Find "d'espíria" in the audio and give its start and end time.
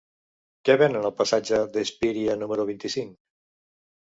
1.75-2.39